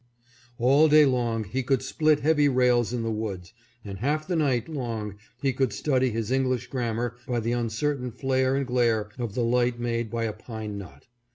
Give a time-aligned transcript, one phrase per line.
[0.57, 3.53] All day long he could split heavy rails in the woods,
[3.85, 8.09] and half the night long he could study his English gram mar by the uncertain
[8.11, 11.05] flare and glare of the light made by a pine knot.